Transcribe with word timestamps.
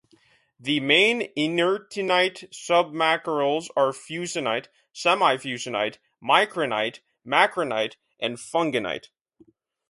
The 0.59 0.79
main 0.79 1.31
inertinite 1.35 2.49
submacerals 2.51 3.69
are 3.75 3.91
fusinite, 3.91 4.65
semifusinite, 4.91 5.99
micrinite, 6.19 7.01
macrinite 7.23 7.97
and 8.19 8.37
funginite. 8.37 9.09